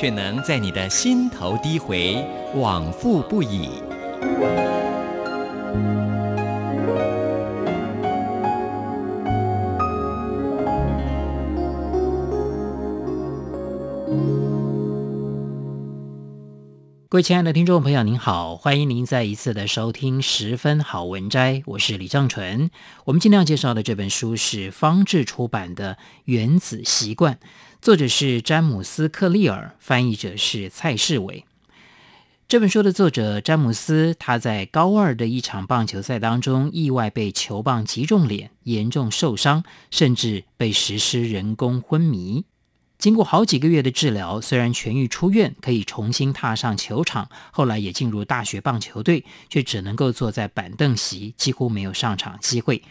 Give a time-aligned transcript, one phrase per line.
[0.00, 3.82] 却能在你的心头低回，往复不已。
[17.10, 22.70] 各位亲爱的听众朋友，您好，欢迎您再一次的收听《十分好文摘》，我是李正纯。
[23.06, 25.94] 我们今天要介绍的这本书是方志出版的
[26.26, 27.34] 《原子习惯》，
[27.80, 31.46] 作者是詹姆斯·克利尔，翻译者是蔡世伟。
[32.46, 42.44] 这本书的作者詹姆斯，他在高二的一场棒球赛当中，意外被球棒击中脸，严重受伤，甚至被实施人工昏迷。
[42.98, 52.82] 经过好几个月的治疗，虽然痊愈出院，可以重新踏上球场，后来也进入大学棒球队，却只能够坐在板凳席，几乎没有上场机会。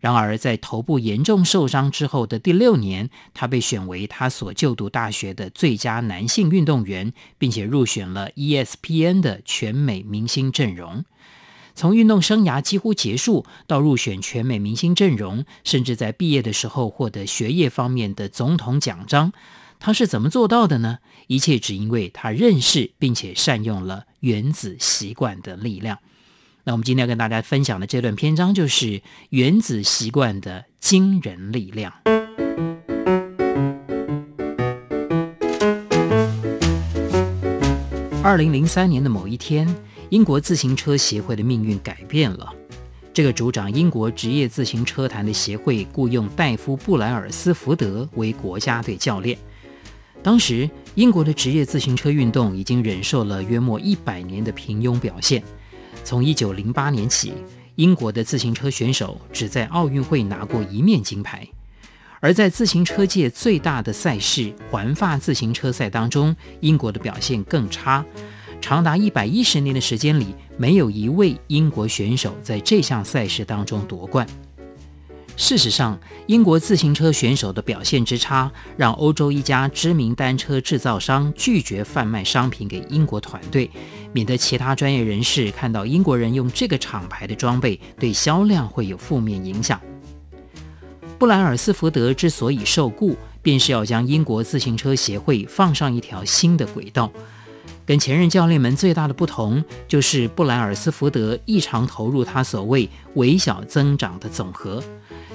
[0.00, 11.04] 然而，在头部严重受伤之后的第六年，他被选为他所就读大学的最佳男性运动员，并且入选了 ESPN 的全美明星阵容。
[11.76, 19.32] 从运动生涯几乎结束到入选全美明星阵容，甚至在毕业的时候获得学业方面的总统奖章，
[19.80, 20.98] 他是怎么做到的呢？
[21.26, 25.98] 一切只因为他认识并且善用了原子习惯的力量。
[26.62, 31.92] 那我们今天要跟大家分享的这段篇章就是原子习惯的惊人力量。
[38.22, 39.74] 二零零三年的某一天。
[40.14, 42.54] 英国自行车协会的命运改变了。
[43.12, 49.36] 这个主掌英国职业自行车坛的协会雇佣戴夫·布莱尔斯福德为国家队教练。
[50.22, 55.42] 当时，英国的职业自行车运动已经忍受了约莫一百年的平庸表现。
[56.04, 57.32] 从一九零八年起，
[57.74, 61.44] 英国的自行车选手只在奥运会拿过一面金牌。
[62.20, 68.06] 而在自行车界最大的赛事环法自行车赛当中，英国的表现更差。
[68.64, 74.26] 长达一百一十年的时间里，没有一位英国选手在这项赛事当中夺冠。
[75.36, 83.70] 事实上，英国自行车选手的表现之差，让欧洲一家知名单车制造商拒绝贩卖商品给英国团队，
[84.14, 89.78] 免得其他专业人士看到英国人用这个厂牌的装备，对销量会有负面影响。
[91.18, 97.12] 布莱尔斯福德之所以受雇，便是要将英国自行车协会放上一条新的轨道。
[97.86, 104.82] 跟前任教练们最大的不同，就是布莱尔斯福德异常投入他所谓“微小增长”的总和。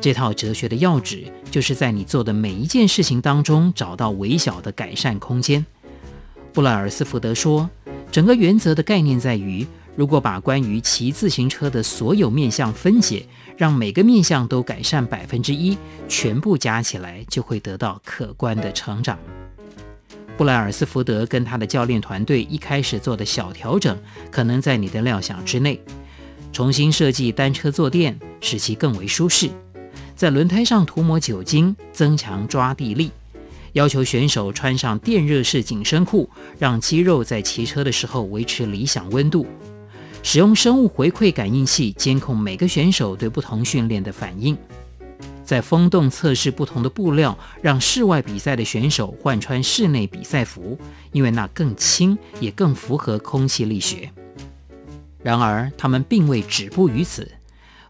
[0.00, 5.64] 这套哲学的要旨，就是在你做的每一件事情当中找到微小的改善空间。
[6.52, 7.68] 布莱尔斯福德说，
[8.12, 13.26] 整个原则的概念在于，如果把关于骑自行车的所有面向分解，
[13.56, 15.76] 让每个面向都改善百分之一，
[16.08, 19.18] 全部加起来就会得到可观的成长。
[20.36, 23.96] 布莱尔斯福德跟他的教练团队一开始做的小调整，
[24.30, 25.80] 可能在你的料想之内。
[26.52, 29.48] 重新设计单车坐垫，使其更为舒适；
[30.14, 33.08] 在轮胎上涂抹酒精，增强抓地力；
[33.72, 39.46] 要求选手穿上电热式紧身裤，让肌肉在骑车的时候维持理想温度；
[40.22, 44.56] 使用生物回馈感应器监控每个选手对不同训练的反应。
[45.46, 50.76] 在风洞测试不同的布料，让室外比赛的选手换穿室内比赛服，
[51.12, 54.10] 因为那更轻，也更符合空气力学。
[55.22, 57.30] 然而，他们并未止步于此。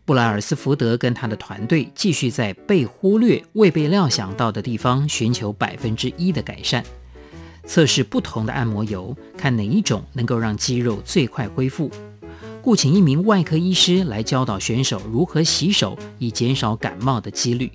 [0.04, 6.84] 布莱尔斯福德跟他的团队继续在被忽略、未被料想到的地方寻求百分之一的改善，
[7.64, 11.90] 测试不同的按摩油，看哪一种能够让肌肉最快恢复。
[12.66, 17.70] 雇请一名外科医师来教导选手如何洗手，以减少感冒的几率；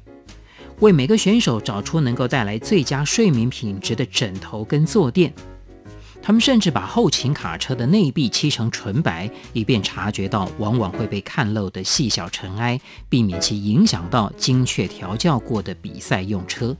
[0.82, 5.34] 为每个选手找出能够带来最佳睡眠品质的枕头跟坐垫。
[6.22, 12.78] 他们甚至把后勤卡车的内壁漆成纯白，以便察觉到往往会被看漏的细小尘埃，
[13.08, 16.76] 避免其影响到精确调教过的比赛用车。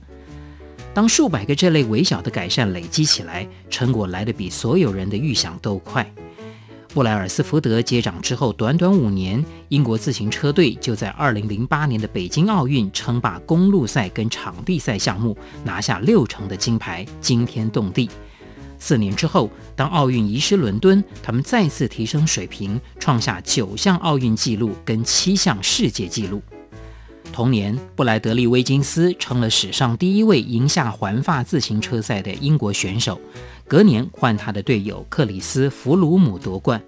[0.92, 6.06] 当数百个这类微小的改善累积起来，成果来得比所有人的预想都快。
[6.94, 15.34] 布莱尔斯福德接掌之后，短短五年，英国自行车队就在2008年的北京奥运称霸公路赛跟场地赛项目，
[15.64, 18.10] 拿下六成的金牌，惊天动地。
[18.78, 26.42] 四年之后，当奥运移师伦敦，他们再次提升水平，创下九项奥运纪录跟七项世界纪录。
[27.32, 33.18] 同年，布莱德利·威金斯成了史上第一位赢下环法自行车赛的英国选手。
[33.66, 36.82] 隔年换他的队友克里斯·弗鲁姆夺冠。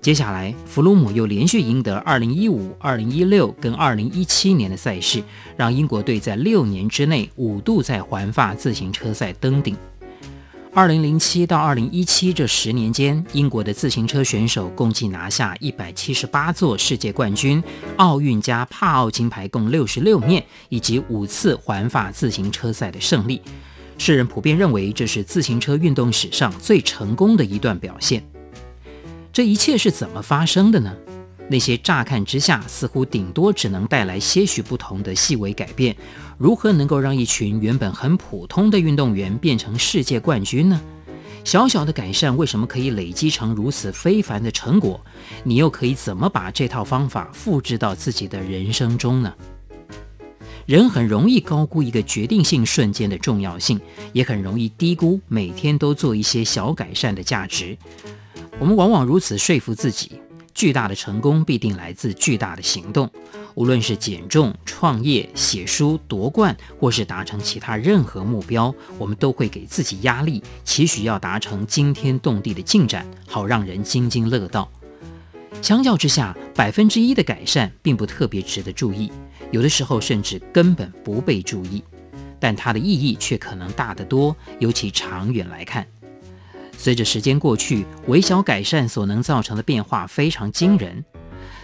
[0.00, 5.22] 接下来，弗鲁姆又连续赢得2015、2016跟2017年的赛事，
[5.56, 9.74] 让英国队在六年之内五度在环法自行车赛登顶。
[10.74, 17.62] 2007到2017这十年间，英国的自行车选手共计拿下178座世界冠军，
[17.96, 23.40] 奥运加帕奥金牌共66面，以及五次环法自行车赛的胜利。
[23.98, 28.24] 世人普遍认为，这是自行车运动史上最成功的一段表现。
[29.32, 30.94] 这一切是怎么发生的呢？
[31.48, 35.94] 那些乍看之下似乎顶多只能带来些许不同的细微改变，
[36.38, 40.80] 如何能够让一群原本很普通的运动员变成世界冠军呢？
[41.44, 44.98] 小小的改善为什么可以累积成如此非凡的成果？
[45.42, 49.34] 你又可以怎么把这套方法复制到自己的人生中呢？
[50.66, 53.78] 人很容易高估一个决定性瞬间的重要性，
[54.14, 57.76] 也很容易低估每天都做一些小改善的价值。
[58.58, 60.12] 我们往往如此说服自己。
[60.54, 63.10] 巨大的成功必定来自巨大的行动，
[63.56, 74.70] 无论是减重、创业、写书、夺冠，或是达成其他任何目标，我们都会给自己压力，期许要达成惊天动地的进展，好让人津津乐道。
[75.62, 79.10] 相较之下，百分之一的改善并不特别值得注意，
[79.50, 81.82] 有的时候甚至根本不被注意，
[82.38, 85.86] 但它的意义却可能大得多，尤其长远来看。
[86.76, 91.02] 随着时间过去，微小改善所能造成的变化非常惊人。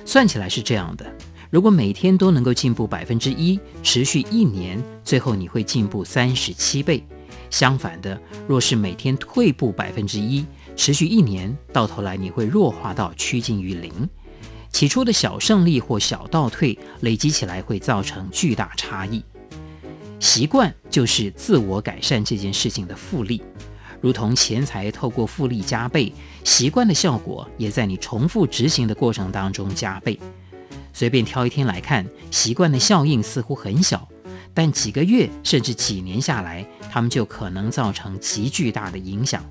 [0.06, 1.04] 算起来是这样的：
[1.50, 7.04] 如果每天都能够进步百分之一，持续一年，最后你会进步三十七倍。
[7.50, 10.46] 相反的，若是每天退步百分之一，
[10.80, 13.92] 持续一年，到头来你会弱化到趋近于零。
[14.72, 19.22] 起初的小胜利或小倒退，累积起来会造成巨大差异。
[20.20, 23.42] 习惯就是自我改善这件事情的复利。
[24.00, 26.10] 如同钱财透过复利加倍，
[26.44, 30.18] 习惯的效果也在你重复执行的过程当中加倍。
[30.94, 34.08] 随便挑一天来看，习惯的效应似乎很小，
[34.54, 39.44] 但几个月甚至几年下来，它们就可能造成极巨大的影响。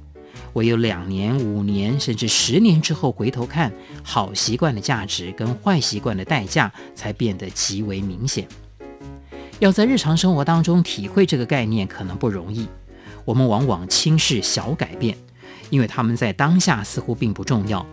[0.54, 3.72] 唯有两年、五年甚至十年之后回头看，
[4.04, 8.48] 好习惯的价值跟坏习惯的代价才变得极为明显。
[9.60, 12.68] 要在日常生活当中体会这个概念，可能不容易。
[13.26, 15.16] 我们往往轻视小改变，
[15.70, 17.86] 因为他们在当下似乎并不重要。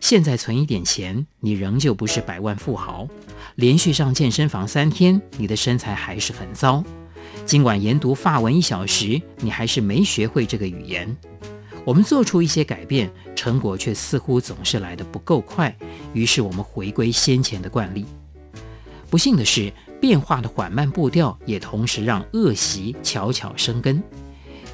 [0.00, 3.06] 现在存一点钱，你仍旧不是百万富豪；
[3.54, 6.82] 连续上健身房三天，你的身材还是很糟；
[7.46, 11.16] 尽管研读法文一小时，你还是没学会这个语言。
[11.84, 15.76] 我们做出一些改变，成果却似乎总是来得不够快，
[16.12, 18.06] 于是我们回归先前的惯例。
[19.10, 24.02] 不幸的是，变化的缓慢步调也同时让恶习悄悄生根。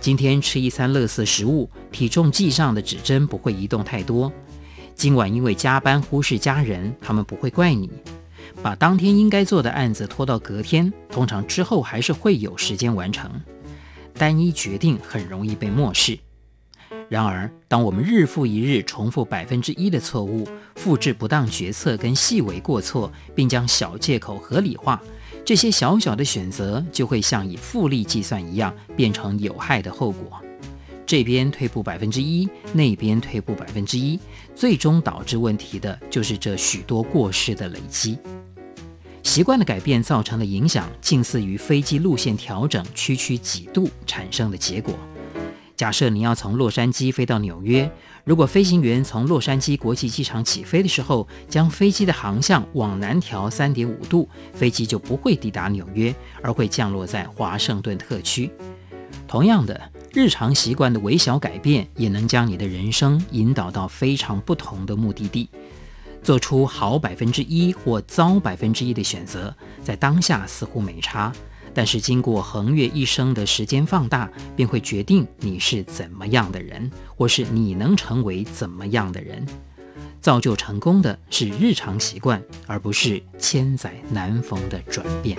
[0.01, 4.33] 今天吃一餐乐色食物，体重计上的指针不会移动太多。
[4.95, 7.91] 今晚因为加班忽视家人，他们不会怪你。
[8.63, 13.31] 把当天应该做的案子拖到隔天，通常之后还是会有时间完成。
[14.15, 16.19] 单一决定很容易被漠视。
[17.11, 25.03] 然而，当我们日复一日重复百分之一的错误，复制不当决策跟细微过错，并将小借口合理化。
[25.45, 30.41] 这些小小的选择就会像以复利计算一样，变成有害的后果。
[31.05, 34.17] 这边退步百分之一，那边退步百分之一，
[34.55, 38.17] 最终导致问题的就是这许多过失的累积。
[39.25, 44.95] 习惯的改变造成的影响，近似于飞机路线调整区区几度产生的结果。
[45.81, 47.91] 假设你要从洛杉矶飞到纽约，
[48.25, 58.53] 如果飞行员从洛杉矶国际机场起飞的时候，将飞机的航向往南调三点五度，飞机就不会抵达纽约，而会降落在华盛顿特区。
[59.27, 65.49] 同样的，日常习惯的微小改变，也能将你的人生引导到非常不同的目的地。
[66.23, 71.33] 做出好百分之一或糟百分之一的选择，在当下似乎没差。
[71.73, 79.47] 但是经过横越一生的时间放大，便会决定你是怎么样的人，或是你能成为怎么样的人。
[80.21, 85.39] 造就成功的是日常习惯，而不是千载难逢的转变。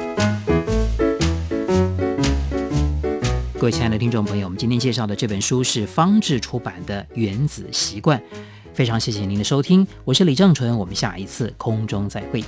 [3.59, 8.17] 各位亲爱的听众朋友，我们今天介绍的这本书是方志出版的《原子习惯》，
[8.73, 12.43] 非常谢谢您的收听，我是李正淳，我们下一次空中再会。